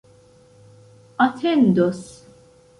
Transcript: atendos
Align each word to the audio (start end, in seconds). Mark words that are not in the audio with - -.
atendos 1.25 2.03